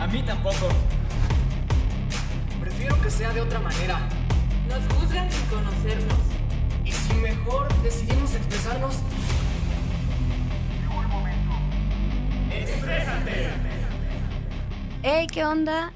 [0.00, 0.68] A mí tampoco.
[2.60, 4.08] Prefiero que sea de otra manera.
[4.68, 6.18] Nos juzgan sin conocernos.
[6.84, 8.94] Y si mejor decidimos expresarnos.
[10.80, 11.52] Llegó el momento.
[12.52, 13.48] ¡Exprésate!
[15.02, 15.92] Hey, ¿qué onda?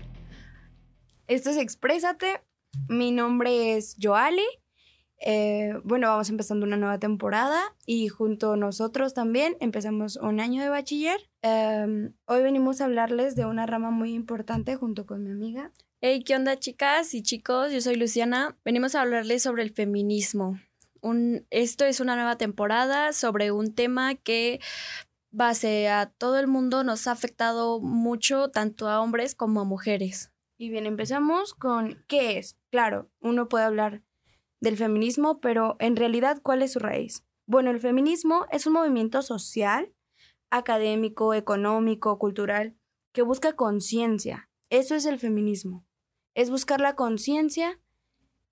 [1.29, 2.43] Esto es Exprésate.
[2.89, 4.62] Mi nombre es Joali.
[5.25, 10.63] Eh, bueno, vamos empezando una nueva temporada y junto a nosotros también empezamos un año
[10.63, 11.31] de bachiller.
[11.43, 15.71] Eh, hoy venimos a hablarles de una rama muy importante junto con mi amiga.
[16.01, 17.73] Hey, ¿qué onda chicas y chicos?
[17.73, 18.57] Yo soy Luciana.
[18.65, 20.59] Venimos a hablarles sobre el feminismo.
[21.01, 24.59] Un, esto es una nueva temporada sobre un tema que
[25.31, 30.33] base a todo el mundo nos ha afectado mucho tanto a hombres como a mujeres.
[30.59, 32.57] Y bien, empezamos con ¿qué es?
[32.71, 34.03] Claro, uno puede hablar
[34.63, 37.27] del feminismo, pero en realidad, ¿cuál es su raíz?
[37.47, 39.93] Bueno, el feminismo es un movimiento social,
[40.51, 42.77] académico, económico, cultural,
[43.13, 44.49] que busca conciencia.
[44.71, 45.85] Eso es el feminismo.
[46.35, 47.81] Es buscar la conciencia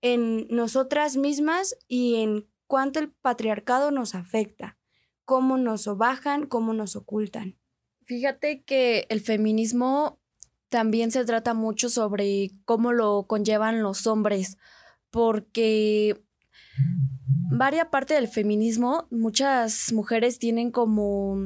[0.01, 4.77] en nosotras mismas y en cuánto el patriarcado nos afecta,
[5.23, 7.57] cómo nos bajan, cómo nos ocultan.
[8.03, 10.19] Fíjate que el feminismo
[10.67, 14.57] también se trata mucho sobre cómo lo conllevan los hombres,
[15.11, 16.23] porque
[17.51, 21.37] varia parte del feminismo, muchas mujeres tienen como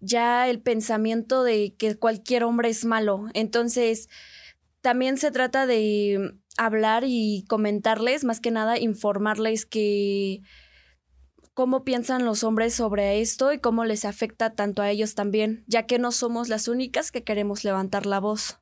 [0.00, 3.26] ya el pensamiento de que cualquier hombre es malo.
[3.34, 4.08] Entonces,
[4.80, 10.42] también se trata de hablar y comentarles, más que nada informarles que
[11.54, 15.86] cómo piensan los hombres sobre esto y cómo les afecta tanto a ellos también, ya
[15.86, 18.58] que no somos las únicas que queremos levantar la voz.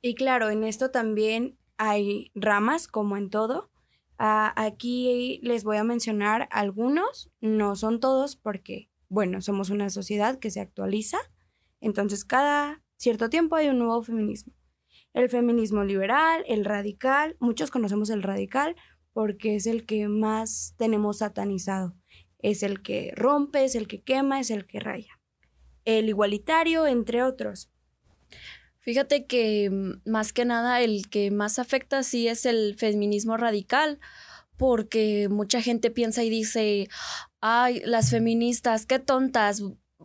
[0.00, 3.70] Y claro, en esto también hay ramas, como en todo.
[4.18, 10.38] Uh, aquí les voy a mencionar algunos, no son todos porque, bueno, somos una sociedad
[10.38, 11.18] que se actualiza,
[11.80, 14.54] entonces cada cierto tiempo hay un nuevo feminismo.
[15.14, 18.76] El feminismo liberal, el radical, muchos conocemos el radical
[19.12, 21.96] porque es el que más tenemos satanizado.
[22.38, 25.20] Es el que rompe, es el que quema, es el que raya.
[25.84, 27.70] El igualitario, entre otros.
[28.84, 29.70] Fíjate que
[30.04, 33.98] más que nada el que más afecta sí es el feminismo radical,
[34.58, 36.88] porque mucha gente piensa y dice,
[37.40, 39.62] ay, las feministas, qué tontas,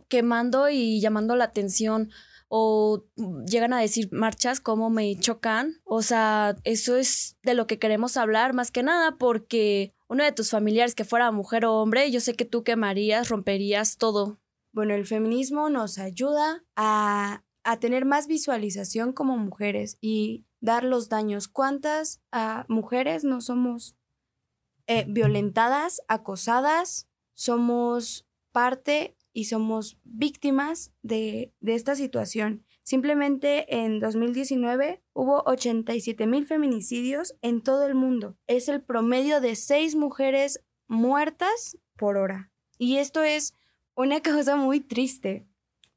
[0.08, 2.10] quemando y llamando la atención,
[2.48, 3.04] o
[3.46, 8.16] llegan a decir marchas como me chocan, o sea, eso es de lo que queremos
[8.16, 12.18] hablar más que nada, porque uno de tus familiares que fuera mujer o hombre, yo
[12.18, 14.40] sé que tú quemarías, romperías todo.
[14.72, 21.08] Bueno, el feminismo nos ayuda a a tener más visualización como mujeres y dar los
[21.08, 21.48] daños.
[21.48, 23.96] ¿Cuántas uh, mujeres no somos
[24.86, 27.08] eh, violentadas, acosadas?
[27.34, 32.64] Somos parte y somos víctimas de, de esta situación.
[32.82, 38.36] Simplemente en 2019 hubo 87 mil feminicidios en todo el mundo.
[38.46, 42.50] Es el promedio de seis mujeres muertas por hora.
[42.78, 43.54] Y esto es
[43.94, 45.46] una cosa muy triste.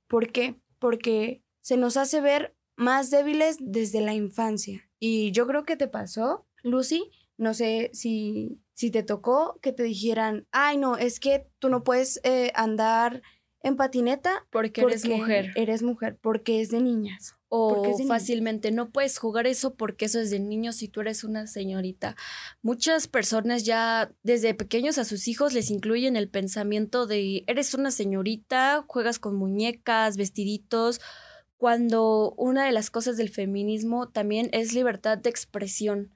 [0.07, 0.59] ¿Por qué?
[0.77, 4.87] Porque se nos hace ver más débiles desde la infancia.
[4.99, 9.83] Y yo creo que te pasó, Lucy, no sé si, si te tocó que te
[9.83, 13.23] dijeran, ay no, es que tú no puedes eh, andar
[13.61, 15.51] en patineta porque, porque, eres mujer.
[15.55, 17.35] Eres mujer, porque es de niñas.
[17.47, 18.87] O de fácilmente, niñas.
[18.87, 22.17] no puedes jugar eso porque eso es de niños si tú eres una señorita.
[22.61, 27.91] Muchas personas ya desde pequeños a sus hijos les incluyen el pensamiento de eres una
[27.91, 30.99] señorita, juegas con muñecas, vestiditos
[31.57, 36.13] cuando una de las cosas del feminismo también es libertad de expresión.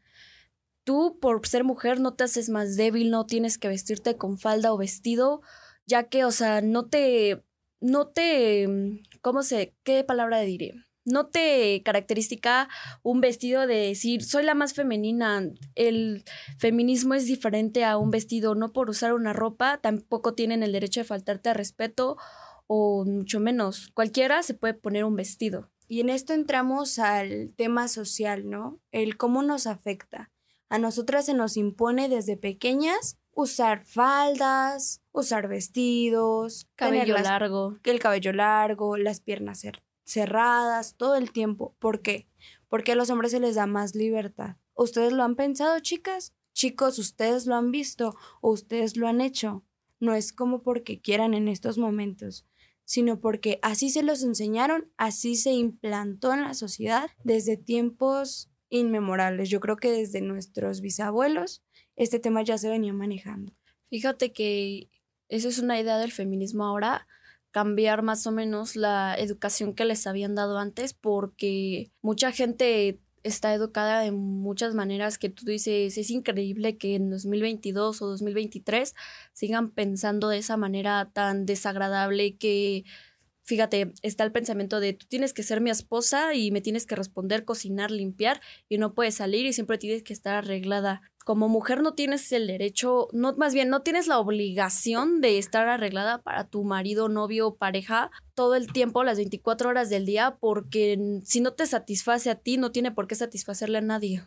[0.84, 4.74] Tú, por ser mujer, no te haces más débil, no tienes que vestirte con falda
[4.74, 5.42] o vestido,
[5.86, 7.44] ya que, o sea, no te,
[7.80, 10.74] no te, ¿cómo se, qué palabra diré?
[11.06, 12.68] No te caracteriza
[13.02, 15.42] un vestido de decir, soy la más femenina.
[15.76, 16.26] El
[16.58, 21.00] feminismo es diferente a un vestido, no por usar una ropa, tampoco tienen el derecho
[21.00, 22.18] de faltarte a respeto
[22.68, 23.90] o mucho menos.
[23.94, 25.72] Cualquiera se puede poner un vestido.
[25.88, 28.80] Y en esto entramos al tema social, ¿no?
[28.92, 30.32] El cómo nos afecta.
[30.70, 38.00] A nosotras se nos impone desde pequeñas usar faldas, usar vestidos, cabello las, largo, el
[38.00, 41.76] cabello largo, las piernas cer cerradas, todo el tiempo.
[41.80, 42.28] ¿Por qué?
[42.68, 44.56] Porque a los hombres se les da más libertad.
[44.74, 46.34] ¿Ustedes lo han pensado, chicas?
[46.54, 49.64] Chicos, ustedes lo han visto o ustedes lo han hecho.
[50.00, 52.46] No es como porque quieran en estos momentos
[52.88, 59.50] sino porque así se los enseñaron, así se implantó en la sociedad desde tiempos inmemorables.
[59.50, 61.66] Yo creo que desde nuestros bisabuelos
[61.98, 63.52] este tema ya se venía manejando.
[63.90, 64.90] Fíjate que
[65.28, 67.08] eso es una idea del feminismo ahora,
[67.52, 73.54] cambiar más o menos la educación que les habían dado antes porque mucha gente está
[73.54, 78.96] educada de muchas maneras que tú dices, es increíble que en 2022 o 2023
[79.34, 82.86] sigan pensando de esa manera tan desagradable que,
[83.44, 86.96] fíjate, está el pensamiento de tú tienes que ser mi esposa y me tienes que
[86.96, 91.82] responder, cocinar, limpiar y no puedes salir y siempre tienes que estar arreglada como mujer
[91.82, 96.46] no tienes el derecho, no, más bien no tienes la obligación de estar arreglada para
[96.46, 101.52] tu marido, novio pareja todo el tiempo, las 24 horas del día, porque si no
[101.52, 104.24] te satisface a ti, no tiene por qué satisfacerle a nadie.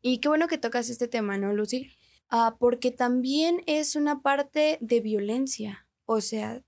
[0.00, 1.90] Y qué bueno que tocas este tema, ¿no, Lucy?
[2.30, 5.88] Ah, porque también es una parte de violencia.
[6.04, 6.62] O sea,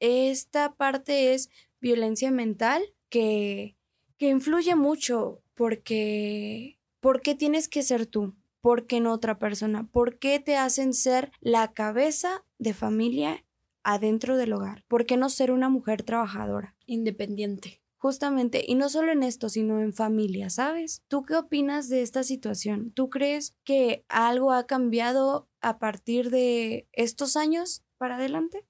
[0.00, 1.48] esta parte es
[1.80, 3.74] violencia mental que,
[4.18, 8.34] que influye mucho porque, porque tienes que ser tú.
[8.64, 9.86] ¿Por qué no otra persona?
[9.86, 13.44] ¿Por qué te hacen ser la cabeza de familia
[13.82, 14.84] adentro del hogar?
[14.88, 16.74] ¿Por qué no ser una mujer trabajadora?
[16.86, 17.82] Independiente.
[17.98, 21.02] Justamente, y no solo en esto, sino en familia, ¿sabes?
[21.08, 22.90] ¿Tú qué opinas de esta situación?
[22.90, 28.64] ¿Tú crees que algo ha cambiado a partir de estos años para adelante?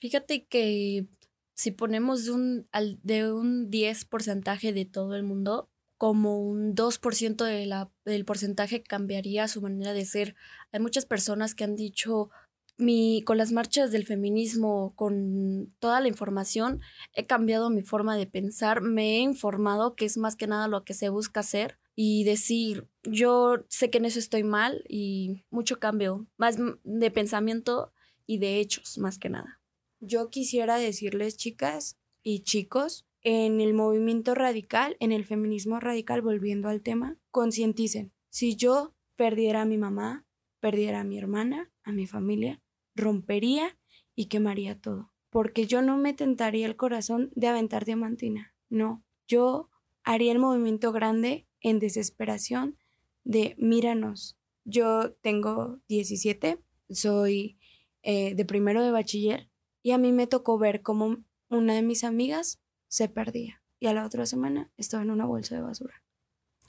[0.00, 1.06] Fíjate que
[1.54, 2.68] si ponemos de un,
[3.04, 8.82] de un 10 porcentaje de todo el mundo, como un 2% de la, del porcentaje
[8.82, 10.34] cambiaría su manera de ser.
[10.72, 12.30] Hay muchas personas que han dicho,
[12.76, 16.80] mi, con las marchas del feminismo, con toda la información,
[17.14, 20.84] he cambiado mi forma de pensar, me he informado, que es más que nada lo
[20.84, 25.80] que se busca hacer, y decir, yo sé que en eso estoy mal y mucho
[25.80, 27.94] cambio, más de pensamiento
[28.26, 29.62] y de hechos, más que nada.
[30.00, 36.68] Yo quisiera decirles, chicas y chicos, en el movimiento radical, en el feminismo radical, volviendo
[36.68, 38.12] al tema, concienticen.
[38.30, 40.24] Si yo perdiera a mi mamá,
[40.60, 42.62] perdiera a mi hermana, a mi familia,
[42.94, 43.76] rompería
[44.14, 45.12] y quemaría todo.
[45.28, 48.54] Porque yo no me tentaría el corazón de aventar diamantina.
[48.68, 49.70] No, yo
[50.04, 52.78] haría el movimiento grande en desesperación
[53.24, 54.38] de míranos.
[54.64, 57.58] Yo tengo 17, soy
[58.04, 59.50] eh, de primero de bachiller
[59.82, 62.62] y a mí me tocó ver cómo una de mis amigas
[62.96, 66.02] se perdía y a la otra semana estaba en una bolsa de basura.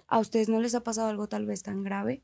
[0.07, 2.21] A ustedes no les ha pasado algo tal vez tan grave,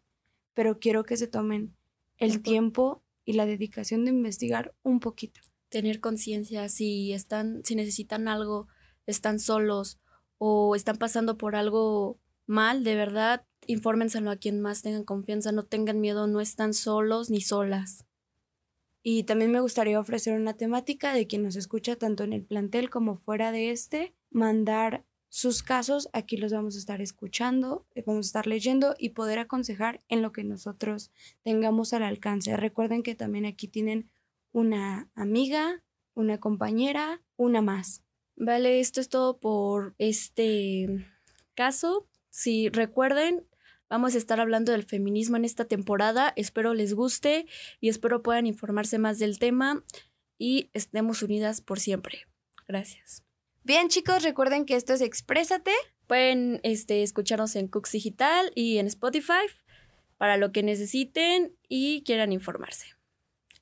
[0.54, 1.74] pero quiero que se tomen
[2.18, 5.40] el tiempo y la dedicación de investigar un poquito.
[5.70, 8.68] Tener conciencia si están, si necesitan algo,
[9.06, 10.02] están solos
[10.38, 15.64] o están pasando por algo mal, de verdad, infórmenselo a quien más tengan confianza, no
[15.64, 18.06] tengan miedo, no están solos ni solas.
[19.04, 22.90] Y también me gustaría ofrecer una temática de quien nos escucha tanto en el plantel
[22.90, 25.04] como fuera de este, mandar
[25.34, 29.40] sus casos, aquí los vamos a estar escuchando, eh, vamos a estar leyendo y poder
[29.40, 31.12] aconsejar en lo que nosotros
[31.42, 32.56] tengamos al alcance.
[32.56, 34.12] Recuerden que también aquí tienen
[34.52, 35.84] una amiga,
[36.14, 38.04] una compañera, una más.
[38.36, 41.04] Vale, esto es todo por este
[41.56, 42.08] caso.
[42.30, 43.44] Si recuerden,
[43.94, 46.34] Vamos a estar hablando del feminismo en esta temporada.
[46.36, 47.46] Espero les guste
[47.80, 49.84] y espero puedan informarse más del tema
[50.40, 52.26] y estemos unidas por siempre.
[52.68, 53.22] Gracias.
[53.62, 55.74] Bien, chicos, recuerden que esto es Exprésate.
[56.08, 59.46] Pueden este, escucharnos en Cooks Digital y en Spotify
[60.18, 62.88] para lo que necesiten y quieran informarse.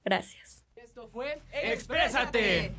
[0.06, 0.64] Gracias.
[0.78, 2.72] Esto fue Exprésate.